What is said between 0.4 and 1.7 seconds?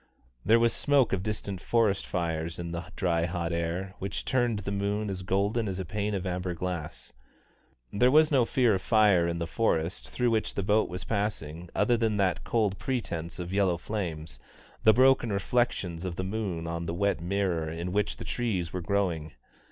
There was smoke of distant